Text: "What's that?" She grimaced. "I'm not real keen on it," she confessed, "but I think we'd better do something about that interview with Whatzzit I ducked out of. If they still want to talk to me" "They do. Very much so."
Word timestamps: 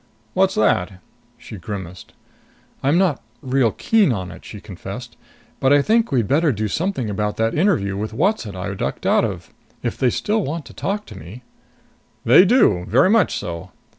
"What's 0.33 0.55
that?" 0.55 0.93
She 1.37 1.57
grimaced. 1.57 2.13
"I'm 2.81 2.97
not 2.97 3.21
real 3.43 3.69
keen 3.71 4.11
on 4.11 4.31
it," 4.31 4.43
she 4.43 4.59
confessed, 4.59 5.15
"but 5.59 5.71
I 5.71 5.83
think 5.83 6.11
we'd 6.11 6.27
better 6.27 6.51
do 6.51 6.67
something 6.67 7.07
about 7.07 7.37
that 7.37 7.53
interview 7.53 7.95
with 7.95 8.11
Whatzzit 8.11 8.55
I 8.55 8.73
ducked 8.73 9.05
out 9.05 9.23
of. 9.23 9.53
If 9.83 9.99
they 9.99 10.09
still 10.09 10.43
want 10.43 10.65
to 10.65 10.73
talk 10.73 11.05
to 11.05 11.17
me" 11.19 11.43
"They 12.25 12.45
do. 12.45 12.83
Very 12.87 13.11
much 13.11 13.37
so." 13.37 13.69